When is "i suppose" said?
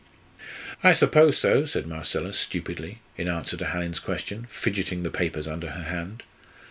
0.83-1.37